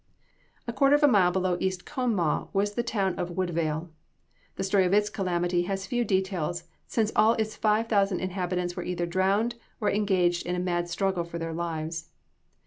A 0.67 0.73
quarter 0.73 0.95
of 0.95 1.03
a 1.03 1.07
mile 1.07 1.29
below 1.29 1.57
East 1.59 1.85
Conemaugh 1.85 2.47
was 2.53 2.73
the 2.73 2.81
town 2.81 3.13
of 3.19 3.37
Woodvale. 3.37 3.91
The 4.55 4.63
story 4.63 4.83
of 4.85 4.93
its 4.93 5.11
calamity 5.11 5.61
has 5.65 5.85
few 5.85 6.03
details, 6.03 6.63
since 6.87 7.11
all 7.15 7.33
its 7.33 7.55
five 7.55 7.85
thousand 7.87 8.19
inhabitants 8.19 8.75
were 8.75 8.81
either 8.83 9.05
drowning 9.05 9.59
or 9.79 9.91
engaged 9.91 10.47
in 10.47 10.55
a 10.55 10.59
mad 10.59 10.89
struggle 10.89 11.23
for 11.23 11.37
their 11.37 11.53
lives. 11.53 12.09